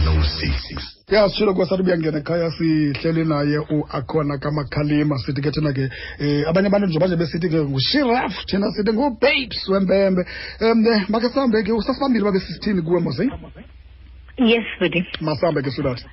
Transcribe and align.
no-6 0.00 0.42
ya 1.10 1.28
sitshilo 1.28 1.52
kuba 1.54 1.66
sathi 1.66 1.82
uyangena 1.82 2.18
ekhaya 2.18 2.50
sihleli 2.50 3.24
naye 3.24 3.58
uakhona 3.58 4.38
kamakhalima 4.38 5.18
sithi 5.18 5.40
ke 5.42 5.50
thina 5.50 5.72
ke 5.72 5.84
um 6.20 6.44
abanye 6.50 6.68
abantu 6.68 6.86
nje 6.86 6.98
baje 6.98 7.16
besithi 7.16 7.48
ke 7.48 7.58
ngushiraf 7.64 8.32
thina 8.50 8.70
sithi 8.76 8.92
ngubabes 8.92 9.68
wempembe 9.68 10.22
um 10.60 10.84
makhe 11.08 11.28
sihambe 11.28 11.62
ke 11.62 11.72
usasibambile 11.72 12.24
babe 12.24 12.40
sisithini 12.40 12.82
kuwe 12.82 13.00
mosi 13.00 13.30
Yes, 14.38 14.64
buddy. 14.80 15.02
masihambe 15.20 15.62
ke 15.62 15.70
sulathi 15.70 16.04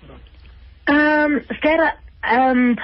Um, 0.88 1.42
Sarah, 1.64 1.94
um, 2.34 2.76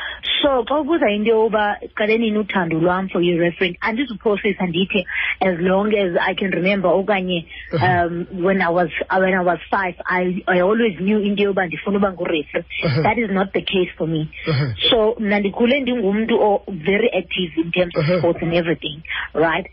so 0.42 0.64
xa 0.64 0.80
ubuza 0.80 1.10
into 1.10 1.30
yoba 1.30 1.78
qale 1.96 2.18
nini 2.18 2.38
uthando 2.38 2.80
lwam 2.80 3.10
for 3.10 3.22
your 3.24 3.40
reference 3.40 3.78
andizuprocessa 3.82 4.66
ndithi 4.68 5.08
as 5.40 5.60
long 5.60 5.94
as 5.96 6.12
i 6.30 6.34
can 6.36 6.52
remember 6.52 6.90
okanye 6.92 7.46
um 7.88 8.26
when 8.46 8.62
i 8.62 8.70
was 8.70 8.90
when 9.22 9.34
i 9.34 9.44
was 9.44 9.60
five 9.70 9.96
i, 10.06 10.44
I 10.48 10.62
always 10.62 11.00
knew 11.00 11.20
into 11.20 11.44
yoba 11.44 11.66
ndifuna 11.68 11.98
uba 11.98 12.12
ngurefri 12.14 12.64
that 13.04 13.18
is 13.18 13.30
not 13.32 13.52
the 13.54 13.62
case 13.62 13.92
for 13.98 14.08
me 14.08 14.30
Uh-huh. 14.48 14.74
so 14.90 15.16
mna 15.20 15.40
ndikhule 15.40 15.80
ndingumntu 15.80 16.62
very 16.68 17.10
active 17.10 17.52
in 17.62 17.72
terms 17.72 17.96
of 17.96 18.04
Uh-huh. 18.06 18.18
sports 18.20 18.42
and 18.44 18.54
everything 18.54 19.02
right 19.34 19.68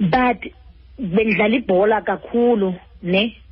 but 0.00 0.52
bendidlala 0.98 1.56
ibhola 1.56 2.00
kakhulu 2.00 2.74
ne 3.02 3.24
Uh-huh. 3.24 3.49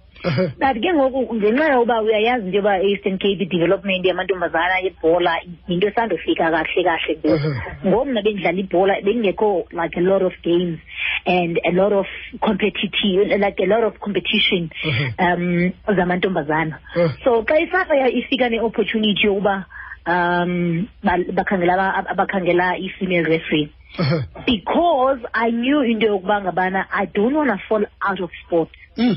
But 0.59 0.77
ke 0.83 0.91
ngoku 0.95 1.35
ngenxa 1.35 1.69
yoba 1.73 2.03
uyayazi 2.03 2.47
into 2.47 2.57
yoba 2.59 2.83
eastern 2.83 3.19
cape 3.19 3.41
i-development 3.43 4.05
yamantombazana 4.07 4.79
yebhola 4.85 5.35
yinto 5.69 5.89
esandofika 5.89 6.51
kahle 6.51 6.83
kahle 6.85 7.15
ngoku 7.17 7.49
Uh-huh. 7.49 7.87
ngoku 7.87 8.05
mna 8.07 8.23
bendidlala 8.23 8.59
ibhola 8.61 9.01
bengekho 9.01 9.65
like 9.73 9.97
a 9.97 10.01
lot 10.01 10.23
of 10.27 10.33
games 10.43 10.79
and 11.27 11.61
a 11.65 11.71
lot 11.73 11.93
of 11.93 12.07
competitive 12.41 13.29
like 13.39 13.61
a 13.61 13.67
lot 13.67 13.85
of 13.85 13.95
competition 14.01 14.71
Uh-huh. 14.85 15.09
um 15.27 15.73
zamantombazana 15.97 16.79
Uh. 16.97 17.09
so 17.25 17.43
xa 17.43 17.59
ifafa 17.61 17.95
ya- 17.97 18.11
ifika 18.11 18.49
ne-opportunity 18.49 19.27
yokuba 19.27 19.65
um 20.07 20.87
ba- 21.05 21.33
bakhangela 21.33 21.75
aba- 21.95 22.11
abakhangela 22.11 22.77
i-female 22.79 23.25
referee 23.25 23.69
Uh-huh. 23.99 24.23
because 24.47 25.21
i 25.33 25.51
knew 25.51 25.83
into 25.83 26.07
yokuba 26.07 26.41
ngabana 26.41 26.87
i 26.93 27.07
don't 27.07 27.35
want 27.37 27.51
to 27.51 27.59
fall 27.69 27.85
out 28.09 28.21
of 28.21 28.31
sport 28.47 28.69
Mm. 28.99 29.17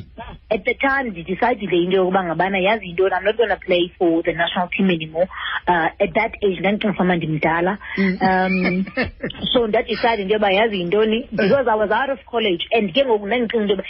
at 0.50 0.64
the 0.64 0.74
time 0.74 1.10
ndidecidile 1.10 1.78
into 1.84 1.98
yokuba 1.98 2.24
ngabana 2.24 2.58
yazi 2.60 2.86
yintoni 2.88 3.16
i'm 3.16 3.24
not 3.26 3.38
going 3.38 3.50
to 3.50 3.56
play 3.58 3.92
for 3.98 4.24
the 4.24 4.34
national 4.34 4.68
team 4.70 4.90
anymore. 4.90 5.28
Uh, 5.68 5.90
at 6.00 6.14
that 6.14 6.34
age 6.44 6.60
ndandicinga 6.60 6.94
fama 6.94 7.16
ndimdala 7.16 7.78
um 8.22 8.86
so 9.54 9.68
ndadicide 9.68 10.22
into 10.22 10.34
yoba 10.34 10.52
yazi 10.52 10.80
yintoni 10.80 11.28
because 11.32 11.68
i 11.72 11.76
was 11.76 11.92
out 11.92 12.10
of 12.10 12.26
college 12.26 12.68
and 12.78 12.94
ke 12.94 13.06
ngoku 13.06 13.28
ndandicinga 13.28 13.64
into 13.64 13.84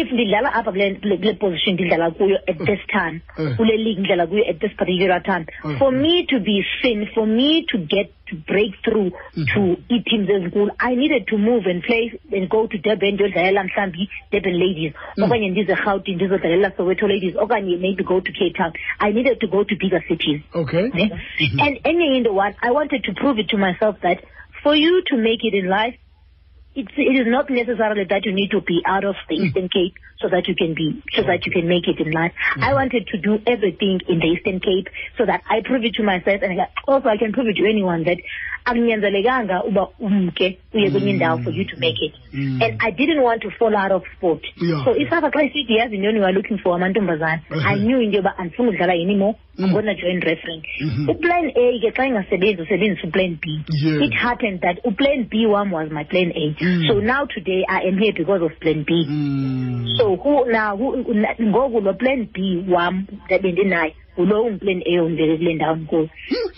if 0.00 0.12
ndidlala 0.12 0.52
apha 0.54 0.72
kule 0.72 1.34
position 1.34 1.74
ndidlala 1.74 2.10
kuyo 2.10 2.38
at 2.46 2.58
this 2.58 2.80
time 2.86 3.20
Uh. 3.38 3.56
kule 3.56 3.76
league 3.76 4.00
ndidlala 4.00 4.26
kuyo 4.26 4.44
at 4.50 4.58
this 4.58 4.72
particular 4.76 5.22
time 5.22 5.46
Uh. 5.64 5.78
for 5.78 5.92
me 5.92 6.22
to 6.22 6.40
be 6.40 6.64
seen 6.82 7.06
for 7.14 7.26
me 7.26 7.62
to 7.62 7.78
get 7.78 8.10
to 8.26 8.36
break 8.46 8.72
through 8.82 9.10
to 9.54 9.76
ii-teams 9.90 10.28
ezinkulu 10.30 10.70
i 10.78 10.96
needed 10.96 11.26
to 11.26 11.38
move 11.38 11.70
and 11.70 11.82
play 11.82 12.12
and 12.36 12.48
go 12.48 12.66
to 12.66 12.78
durban 12.78 13.14
ndiyodlalela 13.14 13.64
mhlawumbi 13.64 14.08
durban 14.32 14.54
ladies. 14.58 14.92
Okanye 15.22 15.48
ndize 15.48 15.74
rhawutini 15.74 16.16
ndizodlalela 16.16 16.70
soweto 16.76 17.08
ladies 17.08 17.36
okanye 17.36 17.76
maybe 17.76 18.02
go 18.04 18.20
to 18.20 18.32
cape 18.32 18.50
town. 18.50 18.72
I 18.98 19.12
needed 19.12 19.38
to 19.40 19.46
go 19.46 19.64
to 19.64 19.76
bigger 19.76 20.02
cities. 20.08 20.40
Okay. 20.54 20.90
And 21.60 21.78
enye 21.84 22.16
into 22.16 22.32
one 22.32 22.54
i 22.62 22.70
wanted 22.70 23.02
to 23.04 23.12
prove 23.12 23.40
it 23.40 23.48
to 23.48 23.56
myself 23.58 24.00
that 24.00 24.18
for 24.62 24.74
you 24.76 25.02
to 25.02 25.16
make 25.16 25.44
it 25.44 25.54
in 25.54 25.66
life 25.68 25.94
it's, 26.74 26.92
it 26.96 27.16
is 27.16 27.26
not 27.26 27.48
necessarily 27.50 28.04
that 28.04 28.24
you 28.24 28.32
need 28.32 28.50
to 28.50 28.60
be 28.60 28.82
out 28.86 29.04
of 29.04 29.14
the 29.28 29.36
mm. 29.36 29.46
Eastern 29.46 29.68
Cape 29.68 29.94
so 30.18 30.28
that 30.28 30.48
you 30.48 30.54
can 30.54 30.74
be 30.74 31.02
so 31.12 31.22
that 31.22 31.46
you 31.46 31.52
can 31.52 31.68
make 31.68 31.86
it 31.86 32.00
in 32.00 32.10
life. 32.12 32.32
I 32.56 32.58
mm-hmm. 32.58 32.74
wanted 32.74 33.06
to 33.08 33.18
do 33.18 33.38
everything 33.46 34.00
in 34.08 34.18
the 34.18 34.26
Eastern 34.26 34.60
Cape 34.60 34.88
so 35.18 35.26
that 35.26 35.42
I 35.48 35.60
prove 35.64 35.84
it 35.84 35.94
to 35.94 36.02
myself 36.02 36.42
and 36.42 36.60
also 36.88 37.08
I 37.08 37.16
can 37.16 37.32
prove 37.32 37.48
it 37.48 37.56
to 37.56 37.68
anyone 37.68 38.04
that 38.04 38.18
akunyanzelekanga 38.64 39.64
uba 39.64 39.88
umke 40.00 40.58
uye 40.74 40.90
kwenye 40.90 41.12
ndawo 41.12 41.38
for 41.38 41.52
you 41.52 41.64
to 41.64 41.76
make 41.76 42.00
it. 42.00 42.14
Mm. 42.32 42.62
And 42.62 42.82
I 42.82 42.90
didn't 42.90 43.22
want 43.22 43.42
to 43.42 43.50
fall 43.50 43.76
out 43.76 43.92
of 43.92 44.02
sport. 44.16 44.42
Yeah. 44.56 44.84
So 44.84 44.90
if 44.92 45.12
I 45.12 45.20
xa 45.20 45.42
isithi 45.44 45.76
yazi 45.76 45.96
intoni 45.96 46.18
you 46.18 46.24
are 46.24 46.32
looking 46.32 46.58
for 46.58 46.76
amantombazana 46.76 47.42
I 47.50 47.76
knew 47.76 48.00
into 48.00 48.18
yoba 48.18 48.36
andifuni 48.38 48.70
udlala 48.76 48.94
anymore 48.94 49.36
I'm 49.58 49.72
going 49.72 49.86
to 49.86 49.94
join 49.94 50.20
wrestling. 50.20 50.62
Mhm. 50.82 51.08
Uplan 51.08 51.52
A 51.56 51.78
ke 51.80 51.92
xa 51.94 52.06
ingasebenzi 52.06 52.62
usebenzisa 52.62 53.06
uplan 53.06 53.38
B. 53.40 53.60
Yeah. 53.70 54.02
It 54.02 54.12
happened 54.14 54.60
that 54.62 54.82
uplan 54.84 55.28
B 55.30 55.46
one 55.46 55.70
was 55.70 55.90
my 55.90 56.04
plan 56.04 56.32
A. 56.34 56.54
Mm. 56.58 56.88
So 56.88 57.00
now 57.00 57.26
today 57.26 57.64
I 57.68 57.82
am 57.82 57.98
here 57.98 58.12
because 58.16 58.42
of 58.42 58.58
plan 58.60 58.84
B. 58.84 59.06
Mm. 59.08 59.96
So 59.98 60.16
who 60.16 60.50
now 60.50 60.76
ngoku 60.76 61.82
lo 61.84 61.92
plan 61.92 62.28
B 62.32 62.64
wam 62.68 63.06
that 63.28 63.42
bendinayo 63.42 63.92
ngulo 64.18 64.42
ungiplan 64.42 64.82
A 64.86 65.00
ondibeke 65.00 65.36
kule 65.38 65.54
ndawo 65.54 65.76
ndikuyo. 65.76 66.08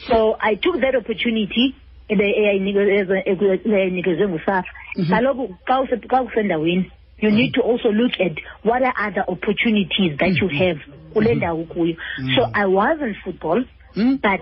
So 0.09 0.37
I 0.41 0.55
took 0.55 0.81
that 0.81 0.95
opportunity 0.95 1.75
ebe- 2.09 2.35
eyayinikezwe 3.67 4.29
ngusafa. 4.29 4.65
Kaloku 5.11 5.55
xa 5.67 5.81
use- 5.81 6.07
xa 6.09 6.23
usendaweni 6.23 6.91
you 7.23 7.31
need 7.31 7.53
to 7.55 7.63
also 7.63 7.91
look 7.93 8.21
at 8.21 8.33
what 8.65 8.83
are 8.83 8.93
other 9.09 9.25
opportunities 9.29 10.17
that 10.19 10.37
you 10.41 10.49
have 10.49 10.81
kule 11.15 11.35
ndawo 11.35 11.61
ukuyo. 11.63 11.97
So 12.35 12.51
I 12.53 12.67
was 12.67 13.01
in 13.01 13.15
football 13.25 13.65
Mm. 13.97 14.19
but 14.23 14.41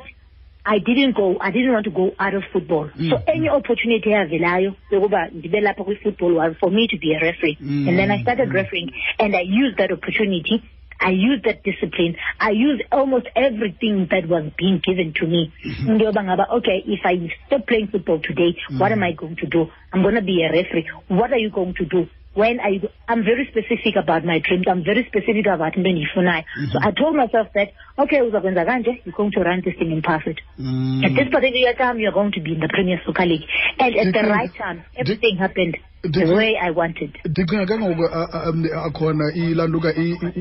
I 0.67 0.79
didn't 0.81 1.13
go 1.15 1.37
I 1.41 1.51
didn't 1.53 1.73
want 1.73 1.85
to 1.85 1.91
go 1.91 2.15
out 2.19 2.35
of 2.35 2.43
football. 2.53 2.89
Mm. 2.99 3.11
So 3.11 3.23
any 3.27 3.49
opportunity 3.49 4.11
eyavelayo 4.11 4.75
yokuba 4.91 5.29
ndibe 5.33 5.61
lapha 5.61 5.85
kwi-football 5.85 6.33
was 6.35 6.57
for 6.59 6.71
me 6.71 6.87
to 6.89 6.97
be 6.99 7.15
a 7.15 7.19
referee. 7.21 7.57
Mm. 7.61 7.89
And 7.89 7.99
then 7.99 8.11
I 8.11 8.23
started 8.23 8.51
refereeing 8.53 8.91
and 9.19 9.37
I 9.37 9.43
used 9.43 9.77
that 9.77 9.93
opportunity. 9.93 10.63
I 11.05 11.11
used 11.11 11.45
that 11.45 11.63
discipline. 11.63 12.17
I 12.41 12.51
used 12.51 12.83
almost 12.91 13.27
everything 13.37 14.09
that 14.11 14.27
was 14.27 14.51
being 14.57 14.81
given 14.83 15.13
to 15.21 15.27
me. 15.27 15.53
Mm-hmm. 15.65 16.01
Ngaba, 16.01 16.51
okay, 16.59 16.83
if 16.87 17.01
I 17.05 17.29
stop 17.47 17.67
playing 17.67 17.89
football 17.89 18.21
today, 18.21 18.57
mm. 18.71 18.81
what 18.81 18.91
am 18.91 19.03
I 19.03 19.13
going 19.13 19.37
to 19.37 19.47
do? 19.47 19.67
I'm 19.93 20.03
going 20.03 20.15
to 20.15 20.23
be 20.23 20.43
a 20.43 20.51
referee. 20.51 20.89
What 21.09 21.31
are 21.33 21.39
you 21.39 21.51
going 21.51 21.75
to 21.75 21.85
do? 21.85 22.09
When 22.33 22.59
are 22.59 22.71
you, 22.71 22.89
I'm 23.07 23.23
very 23.23 23.47
specific 23.51 23.95
about 23.97 24.25
my 24.25 24.41
dreams. 24.41 24.65
I'm 24.67 24.83
very 24.83 25.05
specific 25.07 25.47
about 25.47 25.77
into 25.77 25.91
endiyifunayo. 25.91 26.43
Mm-hmm. 26.43 26.73
So 26.73 26.79
I 26.83 26.91
told 26.91 27.15
myself 27.15 27.49
that, 27.55 27.75
okay, 27.99 28.21
uzakwenza 28.21 28.65
kanje, 28.65 29.05
you're 29.05 29.15
going 29.15 29.31
to 29.33 29.41
run 29.41 29.63
this 29.63 29.75
thing 29.79 29.93
and 29.93 30.03
pass 30.03 30.23
it. 30.27 30.41
Mm. 30.59 31.05
At 31.05 31.15
this 31.15 31.29
particular 31.31 31.75
time, 31.75 32.01
you're 32.01 32.13
going 32.13 32.33
to 32.33 32.41
be 32.41 32.55
in 32.55 32.61
the 32.61 32.69
Premier 32.69 33.01
Soccer 33.05 33.27
League. 33.27 33.45
And 33.79 33.95
at 33.95 34.13
the 34.15 34.29
right 34.29 34.53
time, 34.57 34.85
everything 34.97 35.37
happened 35.37 35.77
the 36.05 36.09
Dick- 36.11 36.37
way 36.37 36.53
I 36.61 36.71
wanted. 36.71 37.11
ndicinga 37.25 37.67
ke 37.67 37.79
ngoku 37.79 38.05
a- 38.05 38.29
a- 38.33 38.51
um, 38.51 38.65
akhona 38.87 39.25
ilantuka 39.35 39.89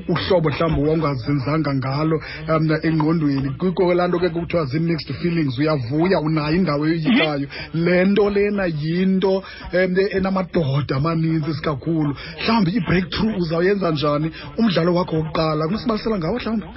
uhlobo 0.09 0.49
mhlawumbi 0.49 0.81
wawungazinzanga 0.81 1.73
ngalo 1.75 2.17
um 2.49 2.71
engqondweni. 2.83 3.49
Kwiko 3.57 3.93
laa 3.93 4.07
nto 4.07 4.19
ke 4.19 4.29
kuthiwa 4.29 4.65
zii-mixed 4.65 5.15
feelings 5.21 5.57
uyavuya 5.59 6.19
unayo 6.19 6.55
indawo 6.55 6.85
eyoyikayo 6.87 7.47
le 7.73 8.05
nto 8.05 8.29
lena 8.29 8.65
yinto 8.65 9.37
um 9.73 9.95
enamadoda 10.17 10.95
amaninzi 10.95 11.51
isikakhulu 11.51 12.11
mhlawumbi 12.41 12.71
i-breakthrough 12.77 13.37
uzawuyenza 13.37 13.91
njani 13.91 14.31
umdlalo 14.59 14.95
wakho 14.95 15.15
wokuqala? 15.15 15.65
Kunosibalisela 15.67 16.17
ngawo 16.17 16.37
mhlawumbi 16.39 16.67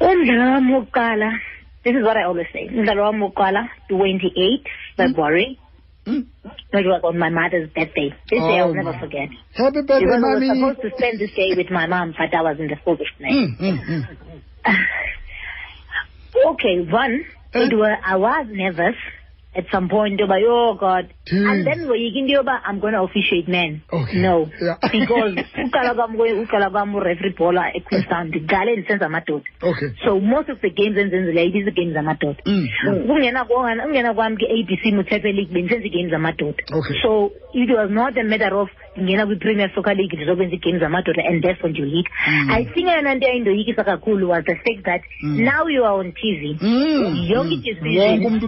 umdlalo 0.00 0.52
wami 0.52 0.72
wokuqala 0.74 1.30
this 1.84 1.94
is 1.96 2.02
what 2.04 2.16
i 2.16 2.24
always 2.24 2.46
say. 2.52 2.68
Umdlalo 2.68 3.02
wami 3.02 3.22
wokuqala 3.22 3.68
28 3.90 4.60
february. 4.96 5.46
Mm. 5.48 5.67
Which 6.72 6.86
was 6.92 7.00
on 7.04 7.18
my 7.18 7.30
mother's 7.30 7.68
birthday 7.76 8.08
this 8.30 8.30
day 8.30 8.38
Oh, 8.40 8.56
i'll 8.58 8.74
never 8.74 8.94
forget 8.98 9.28
happy 9.54 9.82
birthday 9.82 10.06
because 10.06 10.22
i 10.24 10.34
was 10.34 10.42
supposed 10.58 10.80
to 10.82 10.90
spend 10.98 11.20
this 11.20 11.30
day 11.36 11.50
with 11.56 11.70
my 11.70 11.86
mom 11.86 12.14
but 12.18 12.32
i 12.34 12.42
was 12.42 12.56
in 12.58 12.68
the 12.68 12.76
night 13.20 13.32
Mm, 13.32 13.58
mm, 13.60 13.78
mm. 13.88 14.04
okay 16.52 16.74
one 16.90 17.24
Eh? 17.54 17.60
it 17.64 17.72
was 17.74 17.98
i 18.04 18.16
was 18.16 18.46
nervous 18.50 18.96
at 19.54 19.64
some 19.72 19.88
point 19.88 20.20
yoba 20.20 20.38
oh 20.46 20.76
god. 20.78 21.12
And 21.32 21.64
then 21.66 21.80
ngoyika 21.86 22.18
into 22.18 22.32
yoba 22.34 22.60
i'm 22.66 22.80
going 22.80 22.92
to 22.94 23.02
officiate 23.02 23.48
men 23.48 23.80
Okay. 23.92 24.18
no. 24.22 24.48
Yeah. 24.60 24.76
because 24.92 25.34
uqala 25.66 25.94
kwami 25.94 26.16
kwe- 26.18 26.40
uqala 26.42 26.70
kwami 26.70 26.96
ureferee 26.96 27.34
bhola 27.38 27.72
equeenstown 27.76 28.28
ndiqale 28.28 28.76
ndisenza 28.76 29.06
amadoda. 29.06 29.44
Okay. 29.62 29.88
So 30.04 30.20
most 30.20 30.48
of 30.48 30.60
the 30.60 30.70
games 30.70 30.96
enzenzileyo 30.98 31.46
ibizi-games 31.48 31.92
zamadoda. 31.94 32.38
Mm, 32.46 32.68
mm. 32.86 32.94
ukungena 33.04 33.44
kongana- 33.44 33.84
ukungena 33.84 34.14
kwami 34.14 34.36
ke-ABC 34.36 34.92
Motsepe 34.94 35.32
league 35.32 35.52
bendisenza 35.52 35.86
ii-games 35.86 36.10
zamadoda. 36.10 36.62
Okay. 36.72 36.96
so 37.02 37.32
it 37.54 37.70
was 37.70 37.90
not 37.90 38.16
a 38.18 38.24
matter 38.24 38.54
of 38.54 38.68
ndingena 38.96 39.26
kwi-premier 39.26 39.70
soccer 39.74 39.94
league 39.96 40.16
ndizokwenza 40.16 40.54
ii-games 40.56 40.80
zamadoda 40.80 41.24
and 41.28 41.42
therefore 41.42 41.70
ndiyoyika 41.70 42.10
Mm. 42.28 42.50
i 42.50 42.64
think 42.64 42.88
eyona 42.88 43.14
nto 43.14 43.26
yayindoyikisa 43.26 43.84
kakhulu 43.84 44.30
was 44.30 44.44
the 44.44 44.54
fact 44.54 44.82
that 44.84 45.02
Mm. 45.22 45.40
now 45.44 45.68
you 45.68 45.84
are 45.84 45.94
on 45.94 46.12
tv 46.12 46.56
Mm, 46.60 47.26
Yonke 47.30 47.54
i-decision 47.54 48.38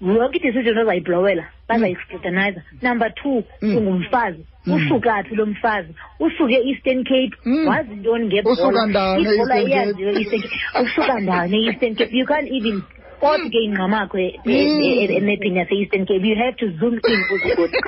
yonke 0.00 0.36
i-decision 0.38 0.78
ozayiblowela 0.78 1.44
bazayiscrutiniza 1.68 2.62
number 2.82 3.14
two 3.14 3.42
ungumfazi. 3.62 4.46
Usuka 4.66 5.22
phi 5.22 5.34
lo 5.34 5.46
mfazi 5.46 5.94
usuke 6.20 6.54
eastern 6.68 7.04
cape 7.04 7.30
wazi 7.66 7.92
intoni 7.92 8.26
ngebhola. 8.26 9.16
Ibhola 9.18 9.60
iyaziwe 9.60 10.12
eastern 10.12 10.42
cape. 10.42 10.82
Usuka 10.84 11.20
ndawoni 11.20 11.56
e-eastern 11.66 11.94
cape. 11.94 12.16
You 12.16 12.26
can't 12.26 12.48
even 12.50 12.82
kodwa 13.24 13.50
ke 13.50 13.58
ingqamakho 13.64 14.18
e- 14.18 14.40
e- 14.44 15.04
e- 15.04 15.16
emepini 15.16 15.58
yase-eastern 15.58 16.06
cape. 16.06 16.24
You 16.28 16.36
have 16.36 16.56
to 16.56 16.66
zoom 16.78 16.94
in 16.94 17.24
uzibone 17.34 17.72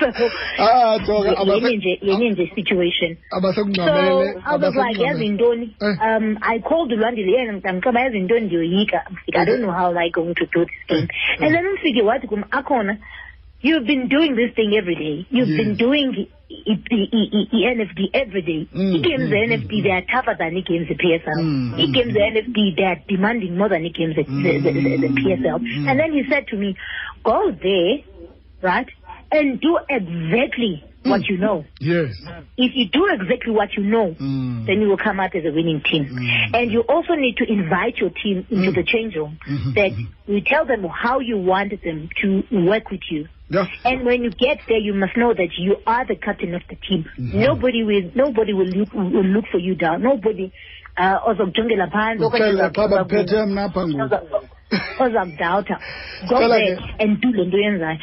so 0.00 0.06
ah 0.58 0.98
jonga 1.06 1.28
yenye 1.28 1.42
abase 1.42 1.76
nje 1.76 1.98
yenye 2.02 2.30
nje 2.30 2.52
situation. 2.54 3.16
abasekungcamele 3.30 4.32
so 4.34 4.40
I 4.44 4.56
was 4.56 4.74
like 4.74 5.02
yazi 5.02 5.28
ntoni? 5.28 5.70
Eh. 5.82 6.16
um 6.16 6.38
I 6.42 6.58
called 6.60 6.92
uLwandile 6.92 7.32
yena 7.32 7.52
ngicaba 7.74 8.00
yazi 8.00 8.20
ntoni 8.20 8.46
ndiyoyika 8.46 9.04
Mfika, 9.10 9.40
I 9.40 9.44
don't 9.46 9.60
know 9.62 9.72
how 9.72 9.90
am 9.90 9.98
I 9.98 10.10
going 10.10 10.34
to 10.34 10.46
do 10.46 10.64
this 10.64 10.86
thing 10.88 11.08
Eh. 11.08 11.46
and 11.46 11.54
then 11.54 11.66
umfike 11.66 12.02
wathi 12.02 12.26
kum 12.28 12.44
akhona 12.50 12.98
you've 13.62 13.86
been 13.86 14.08
doing 14.08 14.36
this 14.36 14.54
thing 14.54 14.74
every 14.74 14.94
day. 14.96 15.26
You've 15.30 15.48
Yes. 15.48 15.58
been 15.58 15.76
doing 15.76 16.26
i-NFD 16.50 18.10
every 18.14 18.42
day. 18.42 18.68
Mm, 18.74 18.94
i-games 18.96 19.22
mm, 19.22 19.30
ze-NFD 19.30 19.82
they 19.82 19.90
are 19.90 20.02
tougher 20.12 20.36
than 20.38 20.56
i-games 20.56 20.88
ze-PSL 20.88 21.40
Mm, 21.40 21.78
i-games 21.78 22.12
ze-NFD 22.14 22.76
they 22.76 22.84
are 22.84 23.00
demanding 23.08 23.56
more 23.56 23.68
than 23.68 23.84
i-games 23.84 24.14
ze- 24.16 24.24
ze- 24.24 24.60
ze- 24.62 24.72
ze- 24.72 24.98
ze- 24.98 25.14
PSL 25.20 25.58
Mm. 25.60 25.88
and 25.88 26.00
then 26.00 26.12
he 26.12 26.24
said 26.28 26.46
to 26.48 26.56
me 26.56 26.76
go 27.24 27.50
there 27.62 27.98
right 28.62 28.88
and 29.32 29.60
do 29.60 29.78
exactly 29.88 30.84
what 31.04 31.22
Mm. 31.22 31.28
you 31.30 31.36
know 31.38 31.64
yes 31.78 32.10
if 32.58 32.72
you 32.74 32.86
do 32.92 33.06
exactly 33.12 33.52
what 33.52 33.74
you 33.76 33.82
know 33.84 34.14
Mm. 34.18 34.66
then 34.66 34.80
you 34.82 34.88
will 34.88 34.98
come 34.98 35.18
out 35.20 35.34
as 35.34 35.44
a 35.44 35.50
winning 35.52 35.80
team. 35.90 36.04
Mm. 36.12 36.56
And 36.56 36.70
you 36.70 36.80
also 36.82 37.14
need 37.14 37.36
to 37.38 37.50
invite 37.50 37.96
your 37.98 38.10
team 38.10 38.46
into 38.50 38.70
Mm. 38.70 38.74
the 38.74 38.82
change 38.84 39.16
room. 39.16 39.38
Mhm, 39.46 39.74
That 39.74 39.92
you 40.26 40.40
tell 40.42 40.66
them 40.66 40.84
how 40.84 41.20
you 41.20 41.38
want 41.38 41.72
them 41.82 42.08
to 42.20 42.44
work 42.52 42.90
with 42.90 43.00
you. 43.10 43.26
yeah 43.48 43.66
And 43.84 44.04
when 44.04 44.22
you 44.24 44.30
get 44.30 44.58
there, 44.68 44.78
you 44.78 44.92
must 44.94 45.16
know 45.16 45.32
that 45.34 45.58
you 45.58 45.76
are 45.86 46.04
the 46.04 46.16
captain 46.16 46.54
of 46.54 46.62
the 46.68 46.76
team. 46.76 47.04
Mhm. 47.18 47.34
Nobody 47.34 47.82
will 47.82 48.10
nobody 48.14 48.52
will 48.52 48.66
look, 48.78 48.92
will 48.92 49.24
look 49.36 49.46
for 49.50 49.58
you 49.58 49.74
down. 49.74 50.02
Nobody 50.02 50.52
uh 50.96 51.18
ozokujongela 54.70 54.98
phansi 54.98 55.14
okanye 55.20 55.20
uxela 55.20 55.24
xa 55.24 55.24
oza- 55.24 55.24
baphethe 55.24 55.26
mna 55.26 55.50
apha 55.50 55.74
ngoku 55.74 55.74
oza- 55.74 55.74
ozakudawutha 55.74 55.76
go 56.28 56.36
ke- 56.38 57.02
and 57.02 57.20
do 57.20 57.28
le 57.32 57.44
nto 57.44 57.58
yenzayo 57.58 57.98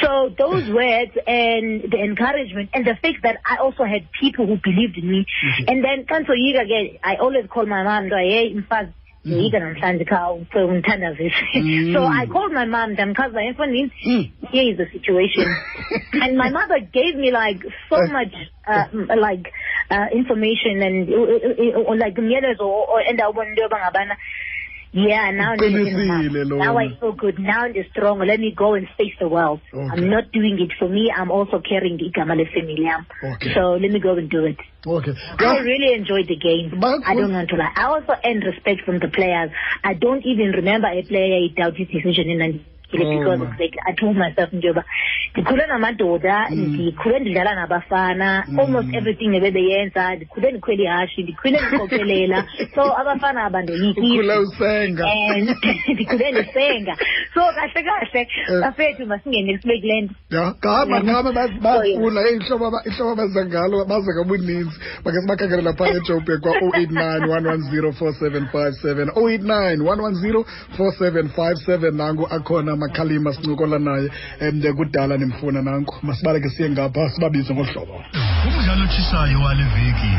so 0.00 0.28
those 0.38 0.70
words 0.72 1.14
and 1.26 1.90
the 1.90 1.98
encouragement 1.98 2.68
and 2.74 2.84
the 2.84 2.94
fact 2.94 3.22
that 3.22 3.36
i 3.44 3.56
also 3.56 3.84
had 3.84 4.02
people 4.20 4.46
who 4.46 4.56
believed 4.56 4.96
in 4.98 5.06
me 5.10 5.20
Mhm. 5.44 5.70
and 5.70 5.84
then 5.84 5.98
ndisoyika 6.04 6.64
ke 6.64 6.98
i 7.02 7.14
always 7.16 7.46
call 7.48 7.66
my 7.66 7.82
mom 7.82 8.06
nto 8.06 8.16
hey 8.16 8.54
mfazi 8.54 8.90
Mhm. 9.24 9.32
ndiyoyika 9.32 9.58
namhlanje 9.58 10.04
kha 10.04 10.32
undithandazise 10.32 11.36
Mm. 11.54 11.92
so 11.94 12.00
i 12.06 12.26
called 12.26 12.52
my 12.52 12.66
mom 12.66 12.90
ndamchaza 12.92 13.42
emfondini 13.44 13.90
Mm. 14.06 14.28
here 14.52 14.66
is 14.70 14.76
the 14.76 14.86
situation 14.86 15.46
and 16.22 16.36
my 16.36 16.50
mother 16.50 16.80
gave 16.80 17.14
me 17.16 17.30
like 17.30 17.60
so 17.88 17.96
Eh. 17.96 18.10
much 18.12 18.34
uh, 18.68 19.16
like 19.28 19.52
uh, 19.90 20.06
information 20.16 20.82
and 20.82 21.08
uh, 21.10 21.22
uh, 21.22 21.90
uh, 21.90 21.94
like 22.04 22.20
umyalezo 22.20 22.84
endawubona 23.10 23.48
into 23.50 23.62
yoba 23.62 23.78
ngabana 23.78 24.16
yeah 24.92 25.30
now 25.30 25.54
now 25.54 26.76
I 26.76 26.88
feel 27.00 27.12
good 27.12 27.38
now 27.38 27.64
I'm 27.64 27.74
strong 27.92 28.18
let 28.20 28.38
me 28.38 28.54
go 28.56 28.74
and 28.74 28.86
face 28.98 29.14
the 29.18 29.28
world 29.28 29.60
Okay. 29.72 29.88
I'm 29.90 30.10
not 30.10 30.30
doing 30.32 30.58
it 30.60 30.72
for 30.78 30.88
me 30.88 31.10
I'm 31.14 31.30
also 31.30 31.60
carrying 31.60 31.96
the 31.96 32.10
lefamily 32.12 32.84
yam 32.84 33.06
Okay. 33.24 33.54
so 33.54 33.72
let 33.72 33.90
me 33.90 34.00
go 34.00 34.16
and 34.16 34.28
do 34.30 34.44
it 34.44 34.58
okay 34.86 35.12
I 35.38 35.58
really 35.58 35.94
enjoyed 35.94 36.28
the 36.28 36.36
game. 36.36 36.78
But- 36.80 37.00
I 37.06 37.14
don't 37.14 37.32
want 37.32 37.48
to 37.50 37.56
lie. 37.56 37.72
I 37.76 37.84
also 37.84 38.12
earned 38.24 38.44
respect 38.44 38.82
from 38.84 38.98
the 38.98 39.08
players. 39.08 39.50
I 39.84 39.94
don't 39.94 40.24
even 40.24 40.50
remember 40.52 40.88
a 40.88 41.02
player 41.02 41.48
doubted 41.56 41.88
his 41.88 42.02
decision 42.02 42.30
in 42.30 42.42
Oh, 43.00 43.18
because 43.18 43.38
my. 43.38 43.56
like 43.58 43.76
I 43.86 43.92
told 43.92 44.16
myself 44.16 44.52
njengoba 44.52 44.84
ndikhule 45.34 45.66
namadoda 45.66 46.46
Mm. 46.50 46.74
ndikhule 46.74 47.18
ndidlala 47.18 47.54
nabafana 47.54 48.44
Mm. 48.48 48.58
almost 48.58 48.94
everything 48.94 49.36
ebebeyenza 49.36 50.14
ndikhule 50.14 50.50
ndikhwele 50.50 50.82
ihashi 50.82 51.22
ndikhule 51.22 51.58
so 52.74 52.98
abafana 52.98 53.46
ukhule 53.46 54.34
and 54.34 55.00
ndikhule 55.94 56.30
ndisenga 56.32 56.96
so 57.34 57.40
kahle 57.40 57.82
kahle 57.82 58.28
bafethu 58.60 59.06
masingene 59.06 59.58
sibe 59.58 59.80
kule 59.80 60.00
nto 60.00 60.14
ya 60.30 60.54
ngaba 60.54 60.92
Yeah. 60.92 61.04
ngaba 61.04 61.32
So, 61.32 61.84
yeah. 61.84 62.00
bafuna 62.00 62.20
ihlobo 62.30 62.70
ihlobo 62.86 63.12
abaza 63.12 63.46
ngalo 63.46 63.84
baze 63.84 64.12
kabuninzi 64.18 64.80
bakhe 65.04 65.20
sibakhangelela 65.20 65.72
phaa 65.72 65.88
ejoburg 65.88 66.40
kwa-089 66.40 67.26
110 67.26 67.92
4757 67.92 69.10
089 69.14 69.76
110 69.76 70.44
4757 70.78 71.90
nanku 71.96 72.26
akhona 72.30 72.76
makhalima 72.82 73.32
sincokola 73.34 73.78
naye 73.78 74.06
um 74.46 74.56
kudala 74.78 75.14
nimfuna 75.16 75.62
nanku 75.62 75.94
masibaleke 76.06 76.48
siye 76.54 76.70
ngapha 76.70 77.10
sibabize 77.14 77.52
ngolu 77.54 77.68
hlobo 77.72 77.94
umdlalo 78.46 78.84
otshisayo 78.84 79.38
wale 79.46 79.64
veki 79.74 80.12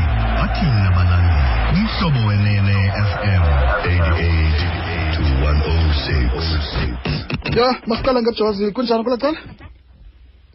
athini 0.44 0.78
nabalandeli 0.84 1.44
umhlobo 1.74 2.20
wenene 2.28 2.76
fm 3.10 3.42
88 3.84 5.14
to 5.14 5.22
106 5.22 7.58
ya 7.58 7.68
masiqala 7.86 8.22
ngejozi 8.22 8.72
kunjani 8.72 9.04
kula 9.04 9.16
cala? 9.16 9.38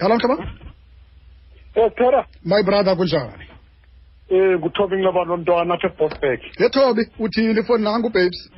Yala 0.02 0.16
mhlaba? 0.16 0.36
Phera 1.98 2.26
my 2.46 2.64
brother 2.64 2.96
kunjani? 2.96 3.46
Eh 4.30 4.58
nguthobing 4.60 5.04
labantwana 5.04 5.74
apha 5.74 5.88
eBosberg. 5.88 6.40
yethobi 6.60 7.02
uthini 7.20 7.60
ifoni 7.60 7.84
nangu 7.84 8.10
babes 8.10 8.52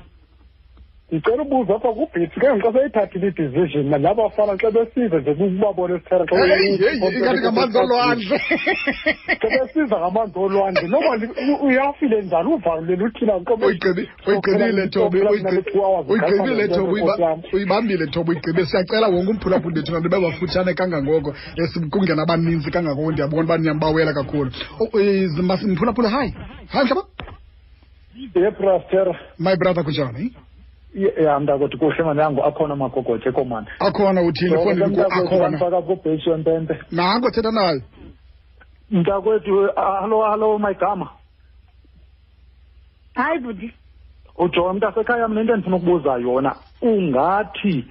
Ngicela 1.11 1.43
ubuza 1.43 1.75
apha 1.75 1.91
kubhithi 1.93 2.39
ke 2.39 2.47
nxa 2.55 2.71
seyithathile 2.73 3.27
i-decision 3.27 3.85
nalaba 3.91 4.23
bafana 4.23 4.55
xa 4.61 4.71
besiza 4.71 5.17
nje 5.19 5.33
kubabona 5.35 5.95
esithera 5.95 6.25
xa 6.25 6.35
heyi 6.39 6.77
heyi 6.77 6.97
ingathi 7.17 7.41
ngamanzi 7.43 7.77
olwandle? 7.83 8.37
xa 9.41 9.47
besiza 9.55 9.95
ngamanzi 9.99 10.37
olwandle 10.39 10.87
noba 10.87 11.15
li- 11.19 11.59
uyafile 11.67 12.21
njani? 12.21 12.49
Uvalele 12.55 13.03
uthina 13.03 13.33
uyigqibi- 13.35 14.07
uyigqibile 14.27 14.87
thobi 14.87 15.17
uyigqi- 15.19 15.73
uyigqibile 16.11 16.67
thobi 16.67 16.91
uyiba- 16.93 17.43
uyibambile 17.53 18.05
thobi 18.13 18.29
uyigqibile 18.31 18.65
siyacela 18.65 19.07
wonke 19.11 19.31
umphulaphuli 19.35 19.75
bethu 19.75 19.91
nanto 19.91 20.09
bebafutshane 20.09 20.73
kangangoko 20.79 21.29
esi- 21.59 21.89
kungena 21.91 22.23
abaninzi 22.23 22.71
kangangoko 22.71 23.11
ndiyabona 23.11 23.43
uba 23.43 23.57
niyambawela 23.57 24.13
kakhulu. 24.13 24.49
Oh, 24.79 24.87
eh, 24.99 25.27
mas- 25.43 25.67
mphulaphula 25.67 26.09
hayi 26.09 26.31
hayi 26.71 26.85
mhlaba? 26.85 27.03
Yeprastera 28.35 29.13
my 29.39 29.55
brother 29.57 29.83
kunjani? 29.83 30.31
Ya 30.95 31.39
mntakwethu 31.39 31.77
kuhle 31.77 32.03
mani 32.03 32.19
yangu 32.19 32.43
akhona 32.43 32.73
amagogotshe 32.73 33.29
ekomani 33.29 33.67
akhona 33.79 34.21
uthini? 34.21 34.53
Efondini 34.53 34.95
ku 34.95 35.01
akhona. 35.13 35.57
mfaka 35.57 35.81
kubheshi 35.81 36.29
yempempe. 36.29 36.79
Nanko 36.91 37.31
thetha 37.31 37.51
nayo 37.51 37.81
mntakwethu 38.91 39.69
hallo 39.75 40.21
hallo 40.23 40.59
magama 40.59 41.09
hayi 43.15 43.39
budi 43.39 43.73
ujonga 44.37 44.73
mntasekhaya 44.73 45.27
mna 45.27 45.41
into 45.41 45.53
endifuna 45.53 45.75
ukubuza 45.77 46.13
yona 46.17 46.55
ungathi 46.81 47.85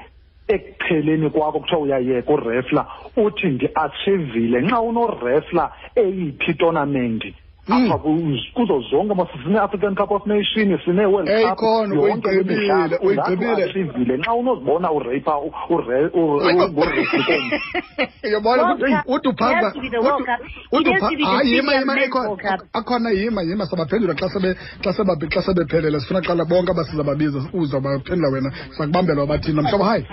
ekupheleni 0.48 1.30
kwakho 1.30 1.60
kuthiwa 1.60 1.80
uyayeka 1.80 2.32
urefla 2.32 2.86
uthi 3.16 3.46
ndiatshivile 3.46 4.60
nxa 4.60 4.80
unorefla 4.80 5.72
eyiphi 5.94 6.54
tonamenti 6.54 7.34
Mm. 7.34 7.49
Hmm. 7.70 7.92
apha 7.92 7.98
kuzo 8.54 8.80
zonke 8.90 9.14
ma 9.14 9.26
sine-african 9.44 9.94
cup 9.94 10.10
of 10.10 10.26
nation 10.26 10.78
sine-world 10.84 11.28
xa 14.24 14.34
unozibona 14.34 14.92
ureypha 14.92 15.32
yobona 18.32 18.76
ah, 21.26 23.12
yima 23.12 23.42
yima 23.42 23.66
sabaphendula. 23.66 24.14
Xa 24.14 25.42
sebephelele 25.42 26.00
sifuna 26.00 26.20
qala 26.20 26.44
bonke 26.44 26.70
abasizababiza 26.72 27.38
uzawubaphendula 27.52 28.28
wena. 28.32 28.52
Sakubambela 28.76 29.20
wabathini. 29.20 29.56
Nomhlobo 29.56 29.84
hayi. 29.84 30.06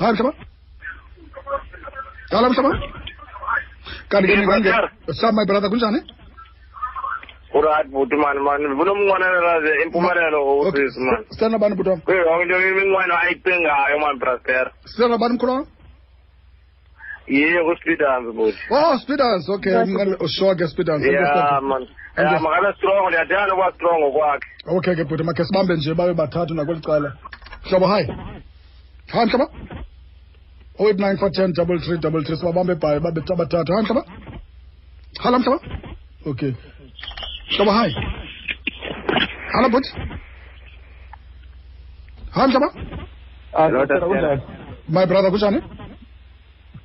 Hayi 0.00 0.12
mhlobo 0.12 0.34
qala 2.30 2.50
mhlobo 2.50 2.72
kanti 4.08 4.28
ke 4.28 5.12
sama 5.14 5.44
brother 5.46 5.70
kunjani? 5.70 6.00
Alright 7.54 7.86
buthi 7.92 8.16
mani 8.16 8.40
mani 8.40 8.64
ngifuna 8.68 8.92
umnqwanelelaze 8.92 9.72
impumelelo 9.84 10.58
usisi 10.58 11.00
mani. 11.00 11.24
Sithanda 11.30 11.58
bani 11.58 11.74
buthi 11.74 11.90
wami? 11.90 12.02
Kuyo 12.02 12.22
yonke 12.28 12.42
into 12.42 12.56
iminqweno 12.68 13.14
ayicingayo 13.22 13.98
mani 13.98 14.18
Braster. 14.18 14.66
Sithanda 14.84 15.18
bani 15.18 15.34
mkhulu 15.34 15.66
Yebo 17.26 17.76
Speedance 17.76 18.32
buthi. 18.32 18.58
Oh 18.70 18.98
Speedance 19.02 19.52
okay 19.52 19.72
ngale 19.86 20.16
usho 20.24 20.54
ke 20.56 20.66
Speedance. 20.72 21.04
Yeah 21.04 21.60
man. 21.60 21.86
Yeah 22.16 22.40
makabe 22.40 22.72
strong 22.76 23.06
ndiyathanda 23.08 23.54
ukuba 23.54 23.72
strong 23.76 24.12
kwakhe. 24.12 24.46
Okay 24.76 24.94
ke 24.94 25.04
buthi 25.04 25.22
makhe 25.24 25.44
sibambe 25.44 25.76
nje 25.76 25.94
babe 25.94 26.14
bathathu 26.14 26.54
nakolicala. 26.54 27.12
Hlobo 27.68 27.86
hi. 27.86 28.04
Hi 29.12 29.26
mhlobo. 29.26 29.46
089 30.78 31.52
double 31.52 31.78
three 31.84 31.98
double 31.98 32.24
three 32.24 32.36
sibabambe 32.36 32.72
ebhayi 32.72 33.00
babe 33.00 33.20
abathathu. 33.32 33.72
Hi 33.76 33.82
mhlobo. 33.82 34.02
Hala 35.22 35.38
mhlobo. 35.38 35.60
Okay. 36.26 36.54
Mhlobo 37.52 37.72
hayi. 37.78 37.94
Hallo 39.52 39.68
buthi. 39.68 39.90
Hayi 42.34 42.48
mhlobo. 42.48 42.68
Ah, 43.54 43.68
My 44.88 45.06
brother 45.06 45.30
kunjani? 45.30 45.60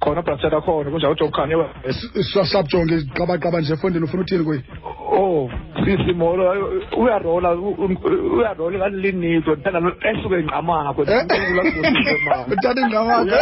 khona 0.01 0.21
brother 0.21 0.55
akhona 0.55 0.89
kunjalo 0.91 1.13
uJob 1.13 1.31
Khan 1.35 1.49
yebo 1.49 1.65
sasajonge 2.33 2.95
iqabaqaba 2.97 3.61
nje 3.61 3.73
efondini 3.73 4.05
ufuna 4.05 4.23
uthini 4.23 4.43
kuyi 4.43 4.61
oh 5.11 5.49
sisi 5.83 6.13
molo 6.13 6.43
uyarola 6.97 7.49
uyarola 8.37 8.77
ngalinizo 8.77 9.55
nthanda 9.55 9.79
esuke 10.09 10.37
ngqamakho 10.43 11.01
nthanda 12.53 12.81
ngqamakho 12.87 13.35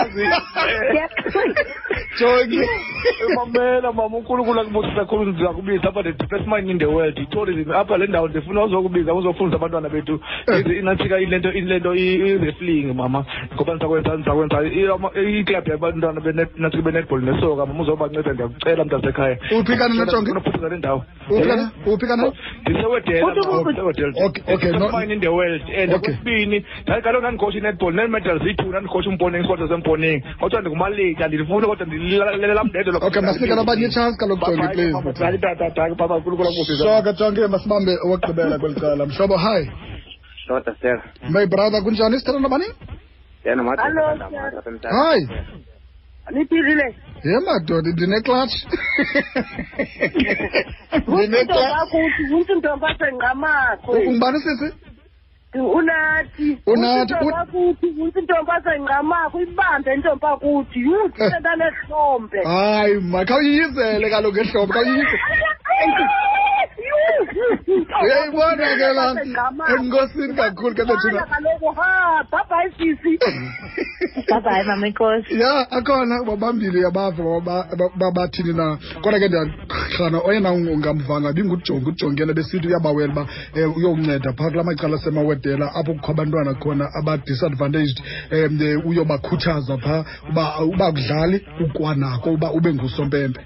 jongi 2.19 2.59
mamela 3.35 3.91
mama 3.93 4.17
unkulunkulu 4.17 4.59
akubusisa 4.61 5.05
khulu 5.05 5.25
ndiza 5.31 5.49
kubiza 5.49 5.83
apha 5.89 6.03
the 6.03 6.27
first 6.27 6.47
mind 6.47 6.69
in 6.69 6.79
the 6.79 6.85
world 6.85 7.17
i-tourism 7.19 7.71
apha 7.71 7.97
le 7.97 8.07
ndawo 8.07 8.27
ndifuna 8.27 8.63
uzokubiza 8.63 9.13
uzofundisa 9.13 9.55
abantwana 9.55 9.89
bethu 9.89 10.19
inantsika 10.79 11.19
ilento 11.19 11.51
ilento 11.53 11.95
i-wrestling 11.95 12.93
mama 12.93 13.25
ngoba 13.55 13.73
ndizakwenza 13.75 14.13
ndizakwenza 14.15 14.63
iklabhu 15.39 15.69
yabantwana 15.71 16.21
nantsika 16.57 16.83
benetball 16.83 17.21
nesoka 17.21 17.65
mama 17.65 17.83
uzobanceda 17.83 18.33
ndiyakucela 18.33 18.85
mntasekhaya 18.85 19.37
Uphikana 19.59 20.05
nejongi? 20.05 20.31
unophuthisa 20.31 20.69
le 20.69 20.77
ndawo 20.77 21.03
Uphikana 21.29 21.71
uphi 21.85 22.07
kana 22.07 22.31
ndisewedela. 22.61 23.27
Okay, 24.25 24.53
okay, 24.53 24.71
no- 24.71 24.79
first 24.79 25.11
in 25.11 25.19
the 25.19 25.27
world 25.27 25.61
and 25.81 25.93
okwesibini 25.93 26.65
kaloku 26.85 27.19
ndandikhosha 27.19 27.57
i-netball 27.57 27.93
nee-medals 27.93 28.41
ziyi-two 28.43 28.65
ndandikhotsha 28.67 29.09
umponing 29.09 29.39
isikota 29.39 29.67
semponing 29.67 30.23
kodwa 30.39 30.61
ndingumalika 30.61 31.27
ndifuna 31.27 31.67
kodwa 31.67 31.84
ndililaphulethe 31.85 32.89
okay 33.07 33.21
masibikele 33.21 33.61
abanye 33.61 33.85
itshansi 33.85 34.17
kaloku 34.19 34.45
jonge 34.45 34.67
pleasesoke 36.37 37.13
jonge 37.19 37.47
Mas 37.47 37.65
owokugqibela 38.05 38.59
kweli 38.59 38.75
cala 38.81 39.05
mhlobo 39.05 39.37
hayi 39.37 39.67
Shota 40.47 40.75
sir. 40.81 41.01
My 41.29 41.45
brother 41.45 41.81
kunjani 41.81 42.19
sithanda 42.19 42.39
nabani? 42.39 42.65
Yena 43.45 43.63
madoda. 43.63 44.29
Hayi. 44.89 45.29
Niphilile. 46.31 46.95
Ye 47.23 47.39
madoda 47.39 47.89
ndineclatch. 47.91 48.55
Ndineclatch. 51.07 51.93
Unto 52.33 52.55
ntombi 52.55 52.85
asengqamakhwe. 52.85 53.99
Ungubani 54.07 54.39
sisi? 54.39 54.67
unathi 55.59 56.57
unathi 56.65 57.13
intombi 58.19 58.51
asengqamakho 58.51 59.41
ibambe 59.41 59.93
intombi 59.93 60.25
akuthi 60.25 60.79
yuthi 60.79 61.19
sentanesihlombe 61.31 62.43
hayi 62.43 62.93
makhawuyiyizele 62.99 64.09
kaloku 64.09 64.37
ngehlombe 64.37 64.73
khawuyiyizele 64.73 65.45
uyayibona 68.03 68.65
ke 68.77 68.93
la 68.93 69.05
enkosini 69.75 70.33
kakhulu 70.35 70.75
ke 70.75 70.83
bethuna 70.85 71.25
kaloku 71.25 71.71
ha 71.81 72.23
bhabhayi 72.31 72.71
sisi 72.77 73.17
bye 74.43 74.63
mama 74.63 74.87
inkosi. 74.87 75.39
Ya 75.39 75.71
akhona 75.71 76.23
babambili 76.23 76.81
yabava 76.81 77.23
baba- 77.23 77.91
babathini 77.95 78.53
na? 78.53 78.77
Kodwa 79.01 79.19
ke 79.19 79.27
ndiyahlana 79.27 80.19
oyena 80.25 80.51
ungamvanga 80.51 81.33
bingujongi 81.33 81.89
ujongene 81.89 82.33
besithi 82.33 82.67
uyabawela 82.67 83.11
uba 83.13 83.21
um 83.65 83.73
uyowunceda 83.77 84.33
phaa 84.33 84.49
kula 84.49 84.63
macala 84.63 84.95
asemawedela 84.95 85.75
apho 85.75 85.93
kukho 85.93 86.11
abantwana 86.11 86.53
khona 86.53 86.89
aba-disadvantaged 86.99 87.99
um 88.31 88.81
uyobakhuthaza 88.89 89.77
phaa 89.77 90.05
uba 90.29 90.59
uba 90.59 90.91
kudlali 90.91 91.45
ukwanako 91.59 92.31
uba 92.33 92.51
ube 92.51 92.73
ngusompempe 92.73 93.41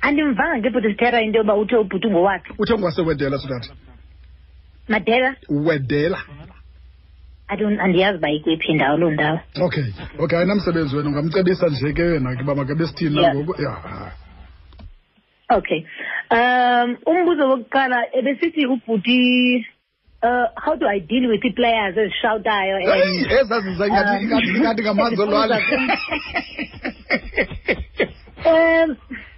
andimvanga 0.00 0.58
ngebhuti 0.58 0.88
sithera 0.88 1.22
into 1.22 1.38
yoba 1.38 1.54
uthe 1.54 1.76
ubhuti 1.76 2.08
ngowakhe 2.10 2.52
uthe 2.58 2.74
ngwasewedela 2.78 3.38
sodathi 3.38 3.70
madela? 4.88 5.36
Wedela? 5.48 6.18
I 7.48 7.56
don't- 7.56 7.80
andiyazi 7.80 8.18
uba 8.18 8.30
ikwiphi 8.30 8.72
indawo 8.72 8.96
loo 8.98 9.10
ndawo. 9.10 9.40
Okay 9.60 9.84
okay 10.18 10.38
ayinamsebenzi 10.38 10.96
wena. 10.96 11.08
Ungamcebisa 11.08 11.66
nje 11.68 11.92
ke 11.92 12.02
yena 12.02 12.36
ke 12.36 12.42
uba 12.42 12.54
makebesithini 12.54 13.16
Yeah. 13.20 13.34
nangoku 13.34 13.62
ya. 13.62 13.76
Okay. 15.50 15.84
Um 16.30 16.96
umbuzo 17.06 17.48
wokuqala 17.50 17.98
ebesithi 18.18 18.66
ubhuti 18.66 19.66
uh 20.22 20.46
how 20.56 20.74
do 20.76 20.88
i 20.88 20.98
deal 21.00 21.26
with 21.30 21.44
ii-players 21.44 21.96
ezishawutayo 21.96 22.76
and 22.76 23.30
ezaziza 23.30 23.86
ingathi 23.86 24.16
Um, 24.16 24.22
ingathi- 24.24 24.56
ingathi 24.56 24.82
ngamanzi 24.82 25.22
olwandle. 25.22 25.62
Um 28.46 28.96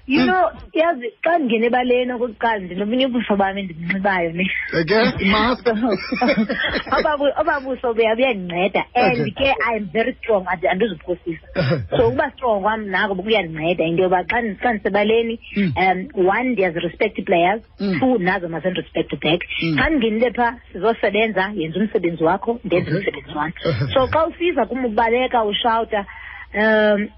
you 0.08 0.24
know 0.26 0.44
yazi 0.72 1.06
xa 1.24 1.38
ndingena 1.38 1.66
ebaleni 1.66 2.12
okokuqala 2.12 2.58
ndinomunye 2.64 3.06
ubuso 3.06 3.36
bam 3.36 3.58
endibunxibayo 3.58 4.30
ne 4.32 4.44
eke 4.80 4.96
imask 5.24 5.66
Obabu- 6.98 7.34
obabuso 7.40 7.94
buya 7.94 8.14
buyandinceda 8.16 8.84
and 8.94 9.20
Okay. 9.20 9.30
ke 9.30 9.48
i'm 9.70 9.84
very 9.92 10.12
strong 10.20 10.44
andi- 10.52 10.68
andizuphosisa 10.72 11.46
so 11.96 12.08
ukuba 12.08 12.30
strong 12.36 12.62
kwam 12.62 12.86
nako 12.90 13.14
kuyandinceda 13.14 13.84
into 13.84 14.02
yoba 14.02 14.22
xa 14.30 14.40
ndi- 14.40 14.56
xa 14.62 14.72
ndisebaleni 14.72 15.38
Mm. 15.56 15.72
um 15.76 16.26
one 16.28 16.48
ndiyazirespect 16.52 17.18
ii-players 17.18 17.62
Mm. 17.80 17.98
two 18.00 18.18
nazo 18.18 18.48
mazendirespect 18.48 19.10
back 19.22 19.40
Mm. 19.62 19.76
xa 19.78 19.90
ndingenile 19.90 20.30
phaa 20.32 20.54
sizosebenza 20.72 21.52
yenza 21.54 21.78
umsebenzi 21.80 22.24
wakho 22.24 22.60
ndenze 22.64 22.90
Okay. 22.90 22.98
umsebenzi 22.98 23.34
wam 23.38 23.52
so 23.94 24.06
xa 24.06 24.26
ufika 24.26 24.66
kum 24.66 24.84
ubaleka 24.84 25.44
ushawuta 25.44 26.06
um 26.54 27.08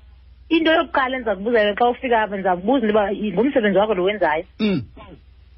into 0.51 0.71
yokuqala 0.73 1.15
endiza 1.17 1.37
kubuza 1.37 1.59
yona 1.63 1.75
xa 1.79 1.89
ufika 1.91 2.17
apha 2.23 2.37
ndiza 2.37 2.57
kubuza 2.57 2.87
into 2.87 2.93
yoba 2.99 3.13
ngumsebenzi 3.35 3.79
wakho 3.79 3.95
lo 3.95 4.05
wenzayo 4.05 4.45
Mm. 4.61 4.83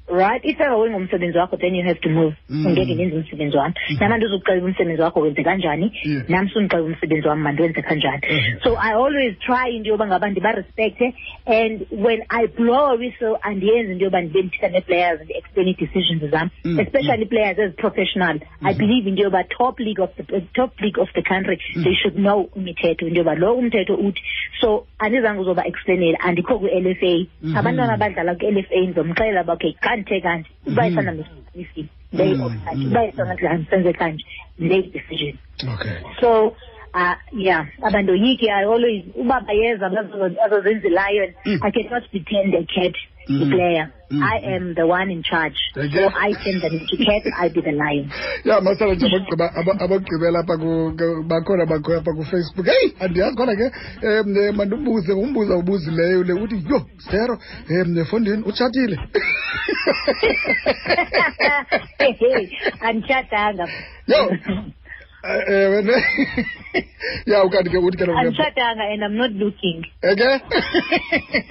Right 0.07 0.41
if 0.45 0.59
ever 0.59 0.75
wengumsebenzi 0.77 1.37
wakho 1.37 1.57
then 1.57 1.75
you 1.75 1.83
have 1.83 1.99
to 2.01 2.09
move. 2.09 2.35
Mm. 2.49 2.65
ungeke 2.65 2.95
ndenze 2.95 3.15
umsebenzi 3.15 3.57
wami. 3.57 3.73
Nam 3.99 4.11
andizukuxelela 4.11 4.65
umsebenzi 4.65 5.01
wakho 5.01 5.19
wenze 5.19 5.43
kanjani? 5.43 5.91
Nam 6.29 6.49
sundixelela 6.49 6.87
umsebenzi 6.87 7.27
wami 7.27 7.41
mandiwenze 7.43 7.81
kanjani? 7.81 8.21
Mhm. 8.31 8.59
so 8.63 8.75
i 8.77 8.93
always 8.93 9.37
try 9.39 9.69
into 9.75 9.89
yoba 9.89 10.07
ngaba 10.07 10.29
ndibarespekthe 10.29 11.13
and 11.45 11.85
when 11.91 12.23
i 12.29 12.47
blow 12.47 12.85
a 12.91 12.95
whistle 12.95 13.37
andiyenzi 13.41 13.91
into 13.91 14.03
yoba 14.05 14.21
ndibe 14.21 14.41
ndithetha 14.41 14.69
nee-players 14.69 15.21
ndi-explain 15.21 15.67
ii-decisions 15.67 16.31
zam 16.31 16.49
Mm. 16.63 16.79
especially 16.79 17.25
players 17.25 17.59
ezi-professional 17.59 18.39
i 18.63 18.73
believe 18.73 19.09
into 19.09 19.23
yoba 19.23 19.43
top 19.43 19.79
league 19.79 20.03
of 20.03 20.09
the 20.15 20.41
top 20.53 20.81
league 20.81 21.01
of 21.01 21.09
the 21.13 21.21
country 21.21 21.57
they 21.83 21.95
should 21.95 22.15
know 22.17 22.49
imithetho 22.55 23.07
into 23.07 23.19
yoba 23.19 23.35
lo 23.35 23.53
umthetho 23.55 23.95
uthi. 23.95 24.21
So 24.61 24.85
andizange 24.99 25.39
uzoba 25.41 25.65
explainela 25.67 26.19
andikho 26.19 26.59
kwi-l 26.59 26.87
f 26.87 27.03
a. 27.03 27.27
Mhm. 27.43 27.57
abantwana 27.57 27.93
abadlala 27.93 28.35
kwi-l 28.35 28.57
f 28.57 28.67
a 28.71 28.81
ndizomxelela 28.81 29.41
uba 29.43 29.53
okay 29.53 29.73
kanthe 29.95 30.21
kanje 30.21 30.49
uba 30.67 30.87
isana 30.87 31.11
mesifini 31.55 31.89
they 32.17 32.33
Mm, 32.33 32.59
mm. 32.75 32.87
uba 32.87 33.35
kanje 33.35 33.65
senze 33.69 33.93
kanje 33.93 34.25
they 34.59 34.81
decision. 34.81 35.37
Okay. 35.73 35.97
So 36.21 36.55
uh 36.93 37.15
yeah. 37.31 37.65
Abandoyiki 37.81 38.49
i 38.49 38.63
always 38.65 39.03
uba 39.15 39.39
bayeza 39.41 39.85
azozenza 40.45 40.89
lion. 40.89 41.33
Mm. 41.45 41.59
i 41.63 41.71
cannot 41.71 42.03
pretend 42.11 42.53
a 42.55 42.63
cat 42.65 42.95
The 43.27 43.45
player 43.45 43.87
Mhm. 44.11 44.23
i 44.23 44.37
am 44.55 44.73
the 44.75 44.85
one 44.85 45.09
in 45.11 45.23
charge 45.23 45.57
Okay. 45.77 45.89
so 45.89 46.09
i 46.25 46.33
turn 46.43 46.59
the 46.61 46.67
into 46.77 46.97
cat 47.05 47.23
i 47.43 47.49
be 47.49 47.61
the 47.61 47.71
lion 47.71 48.09
ya 48.45 48.61
masala 48.61 48.93
nje 48.95 49.05
abagqiba- 49.07 49.53
abagqibela 49.83 50.39
apha 50.39 50.57
bakhona 51.31 51.65
bakho 51.65 51.93
apha 51.97 52.11
kufacebook 52.17 52.65
heyi 52.67 52.93
andiyazi 52.99 53.35
khona 53.37 53.55
ke 53.55 53.71
um 54.07 54.55
mandibuze 54.57 55.13
umbuza 55.13 55.55
ubuzileyo 55.57 56.23
le 56.23 56.33
uthi 56.33 56.55
yho 56.69 56.79
zero 57.11 57.37
um 57.69 57.97
efondini 57.97 58.43
utshatile 58.45 58.97
hey 61.99 62.49
anditshatanga 62.81 63.67
Yo. 64.07 64.29
Eh, 65.25 65.83
ya 67.31 67.43
ukanti 67.43 67.69
ke 67.69 67.77
uthi 67.77 67.97
ke 67.97 68.05
lo 68.05 68.17
anditshatanga 68.17 68.83
and 68.93 69.03
i'm 69.03 69.17
not 69.17 69.31
looking. 69.31 69.85
Eke? 70.01 70.41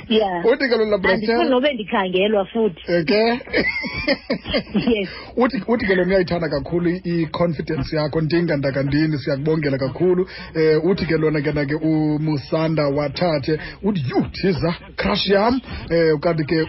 Yeah. 0.09 0.45
Uthi 0.45 0.69
ke 0.69 0.77
lo 0.77 0.83
andifuni 0.83 0.91
labrastera 0.91 1.45
nobe 1.45 1.73
ndikhangelwa 1.73 2.45
futhi. 2.45 2.93
Eke? 2.93 3.41
Yes. 4.75 5.09
Uthi 5.37 5.63
uthi 5.69 5.87
ke 5.87 5.95
lo 5.95 6.05
uyayithanda 6.05 6.49
kakhulu 6.49 6.91
i-confidence 7.05 7.97
yakho. 7.97 8.21
Ndingandakandini 8.21 9.19
siyakubongela 9.19 9.79
kakhulu. 9.79 10.29
Eh 10.55 10.85
uthi 10.85 11.07
ke 11.07 11.17
lona 11.17 11.41
ke 11.41 11.53
na 11.53 11.65
ke 11.65 11.75
umusanda 11.75 12.89
wathathe. 12.89 13.59
Uthi 13.83 14.05
you 14.09 14.27
tiza 14.33 14.75
crush 14.97 15.29
yam. 15.29 15.61
Eh 15.91 16.15
ukanti 16.15 16.45
ke 16.45 16.67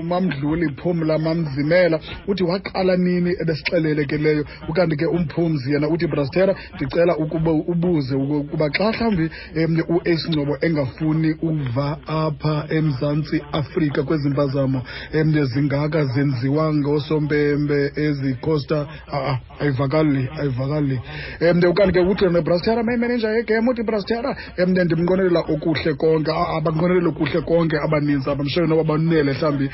umamdluli 0.00 0.74
phumla 0.76 1.18
mamzimela. 1.18 2.00
Uthi 2.28 2.42
waqala 2.44 2.96
nini 2.96 3.34
ebesixelele 3.40 4.04
ke 4.06 4.18
leyo? 4.18 4.44
Ukanti 4.68 4.96
ke 4.96 5.06
umphumzi 5.06 5.72
yena 5.72 5.88
uthi 5.88 6.06
brastera 6.06 6.54
ndicela 6.74 7.16
ukuba 7.16 7.52
ubuze 7.82 8.14
ukuba 8.14 8.70
xa 8.70 8.90
mhlawumbi 8.92 9.30
um 9.56 9.76
u-ace 9.96 10.28
ngcobo 10.30 10.56
engafuni 10.60 11.34
uva 11.42 11.98
apha 12.06 12.66
emzantsi 12.70 13.42
afrika 13.52 14.02
kwezi 14.02 14.28
mpazamo 14.28 14.82
um 15.14 15.44
zingaka 15.46 16.04
zenziwa 16.04 16.74
ngoosompembe 16.74 17.92
ezikosta 17.96 18.86
aa 19.12 19.38
ayivakali 19.60 20.28
ayivakali. 20.40 21.00
Um 21.40 21.70
ukanti 21.70 21.92
ke 21.92 22.00
uthi 22.00 22.24
nebrastera 22.26 22.82
mayimeneja 22.82 23.28
yegem 23.30 23.68
uthi 23.68 23.82
brastera 23.82 24.36
um 24.58 24.70
ndimnqonelela 24.70 25.40
okuhle 25.40 25.94
konke 25.94 26.30
a- 26.30 26.56
abanqwenelela 26.56 27.08
okuhle 27.08 27.40
konke 27.40 27.76
abaninzi 27.78 28.30
apha 28.30 28.44
mshoyo 28.44 28.66
noba 28.66 28.84
banele 28.84 29.32
mhlawumbi 29.32 29.70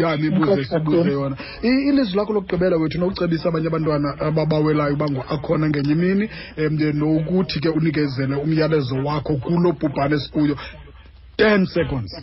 ya 0.00 0.16
nibuze 0.16 0.64
sibuze 0.64 1.12
yona. 1.12 1.36
Ilizwi 1.62 2.16
lakho 2.16 2.32
lokugqibela 2.32 2.76
wethu 2.76 2.98
nokucebisa 2.98 3.48
abanye 3.48 3.66
abantwana 3.68 4.08
ababawelayo 4.20 4.94
uba 4.94 5.06
akhona 5.28 5.68
ngenye 5.68 5.92
imini 5.92 6.28
um 6.58 6.76
nokuthi 6.94 7.60
ke 7.60 7.68
unikezele 7.68 8.34
umyalezo 8.36 8.96
wakho 9.04 9.36
kulo 9.36 9.72
bhubhane 9.72 10.18
sikuyo 10.18 10.56
ten 11.36 11.66
seconds. 11.66 12.10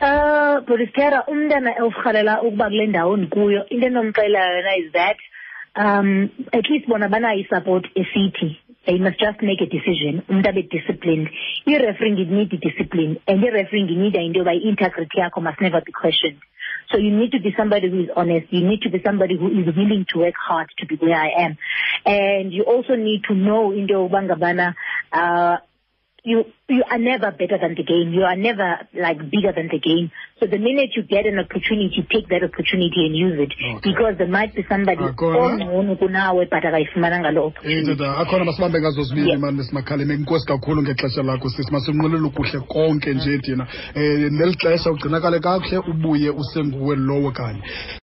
Uh, 0.00 0.60
Boris 0.66 0.90
umntana 1.28 1.74
orhalela 1.82 2.42
ukuba 2.42 2.68
kule 2.68 2.86
ndawo 2.86 3.16
ndikuyo 3.16 3.68
into 3.68 3.86
endomxelela 3.86 4.56
yona 4.56 4.76
is 4.76 4.92
that 4.92 5.16
um 5.74 6.30
at 6.52 6.70
least 6.70 6.86
bona 6.86 7.08
banayo 7.08 7.40
i-support 7.40 7.86
esithi 7.94 8.58
they 8.86 8.98
must 8.98 9.18
just 9.18 9.42
make 9.42 9.60
a 9.60 9.66
decision. 9.66 10.22
Umntu 10.28 10.48
abe 10.48 10.62
disciplined. 10.70 11.28
I-referring 11.66 12.18
it 12.18 12.30
need 12.30 12.50
discipline 12.60 13.18
and 13.26 13.44
i-referring 13.44 13.88
inida 13.88 14.22
into 14.24 14.40
yoba 14.40 14.54
i-integrity 14.54 15.18
yakho 15.18 15.42
must 15.42 15.60
never 15.60 15.80
be 15.80 15.92
questioned 15.92 16.38
so 16.90 16.98
you 16.98 17.16
need 17.16 17.32
to 17.32 17.40
be 17.40 17.52
somebody 17.56 17.90
who 17.90 18.00
is 18.04 18.10
honest. 18.16 18.46
You 18.52 18.66
need 18.66 18.82
to 18.82 18.90
be 18.90 19.02
somebody 19.04 19.36
who 19.36 19.48
is 19.48 19.66
willing 19.76 20.06
to 20.12 20.18
work 20.20 20.34
hard 20.36 20.68
to 20.78 20.86
be 20.86 20.96
where 20.96 21.16
i 21.16 21.30
am. 21.44 21.58
And 22.04 22.52
you 22.52 22.62
also 22.64 22.94
need 22.94 23.24
to 23.28 23.34
know 23.34 23.72
into 23.72 23.94
yokuba 23.94 24.22
ngabana 24.28 24.74
uh 25.12 25.56
you 26.26 26.44
you 26.68 26.82
are 26.90 26.98
never 26.98 27.30
better 27.30 27.58
than 27.62 27.74
the 27.78 27.84
game. 27.86 28.12
You 28.12 28.24
are 28.24 28.34
never 28.36 28.68
like 28.92 29.18
bigger 29.30 29.52
than 29.54 29.68
the 29.70 29.78
game. 29.78 30.10
So 30.40 30.46
the 30.46 30.58
minute 30.58 30.90
you 30.96 31.02
get 31.04 31.24
an 31.24 31.38
opportunity, 31.38 32.02
take 32.12 32.28
that 32.28 32.42
opportunity 32.42 33.06
and 33.06 33.14
use 33.16 33.38
it. 33.38 33.52
Okay. 33.54 33.90
Because 33.94 34.18
there 34.18 34.26
might 34.28 34.52
be 34.54 34.64
somebody 34.68 35.00
ongcono 35.04 35.96
kunawe 35.96 36.44
but 36.50 36.64
akayifumananga 36.64 37.30
loo 37.32 37.46
opportunity. 37.46 38.04
akhona 38.04 38.44
masibambe 38.44 38.80
ngazo 38.80 39.02
zibini 39.04 39.28
Yeah. 39.28 39.40
mani 39.40 39.64
simakhaleni 39.64 40.14
inkosi 40.14 40.46
kakhulu 40.46 40.82
ngexesha 40.82 41.22
lakho 41.22 41.48
sisi 41.48 41.72
masinqwenele 41.72 42.28
kuhle 42.28 42.60
konke 42.68 43.14
nje 43.14 43.38
thina 43.38 43.66
um 43.96 44.38
neli 44.38 44.54
xesha 44.56 44.90
ugcinakale 44.90 45.40
kakuhle 45.40 45.78
ubuye 45.78 46.30
usenguwe 46.30 46.96
lowo 46.96 47.30
kanye 47.30 47.62